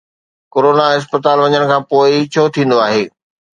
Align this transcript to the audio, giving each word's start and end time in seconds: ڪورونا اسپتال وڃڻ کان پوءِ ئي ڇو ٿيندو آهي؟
ڪورونا 0.53 0.85
اسپتال 0.97 1.37
وڃڻ 1.41 1.63
کان 1.69 1.81
پوءِ 1.89 2.05
ئي 2.11 2.19
ڇو 2.33 2.43
ٿيندو 2.53 2.77
آهي؟ 2.85 3.03